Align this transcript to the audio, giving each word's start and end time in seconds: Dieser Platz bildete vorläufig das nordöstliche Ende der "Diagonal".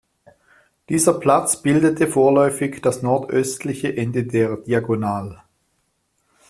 Dieser 0.89 1.13
Platz 1.19 1.61
bildete 1.61 2.07
vorläufig 2.07 2.81
das 2.81 3.03
nordöstliche 3.03 3.95
Ende 3.97 4.23
der 4.25 4.57
"Diagonal". 4.57 5.43